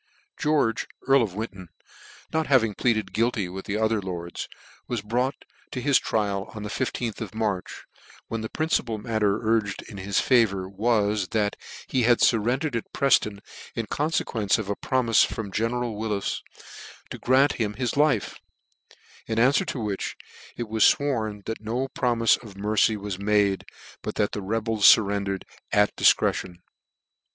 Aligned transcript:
George 0.35 0.87
earl 1.07 1.21
of 1.21 1.35
Winton, 1.35 1.69
not 2.33 2.47
having 2.47 2.73
pleaded 2.73 3.13
guilty 3.13 3.47
with 3.47 3.65
the 3.65 3.77
other 3.77 4.01
lords, 4.01 4.47
was 4.87 5.03
brought 5.03 5.45
to 5.69 5.79
his 5.79 5.99
trial 5.99 6.49
on 6.55 6.63
the 6.63 6.69
I5th 6.69 7.21
of 7.21 7.35
March, 7.35 7.83
when 8.27 8.41
the 8.41 8.49
principal 8.49 8.97
matter 8.97 9.39
urged 9.47 9.83
in 9.83 9.97
his 9.97 10.19
favour 10.19 10.67
was, 10.67 11.27
that 11.27 11.55
he 11.87 12.01
had 12.01 12.19
fur 12.21 12.39
rendered 12.39 12.75
at 12.75 12.91
Prefton 12.93 13.41
in 13.75 13.85
confequence 13.85 14.57
of 14.57 14.69
a 14.69 14.75
promife 14.75 15.23
from 15.23 15.51
general 15.51 15.95
Wills 15.95 16.41
to 17.11 17.19
grant 17.19 17.51
him 17.61 17.75
his 17.75 17.95
life: 17.95 18.39
in 19.27 19.37
an 19.37 19.51
fwer 19.51 19.67
to 19.67 19.79
which 19.79 20.15
it 20.57 20.67
was 20.67 20.83
fworn, 20.91 21.45
that 21.45 21.61
no 21.61 21.87
promife 21.89 22.41
of 22.41 22.57
mercy 22.57 22.97
was 22.97 23.19
made, 23.19 23.65
but 24.01 24.15
that 24.15 24.31
the 24.31 24.41
rebels 24.41 24.91
furrendered 24.91 25.43
at 25.71 25.95
difcretion. 25.95 26.55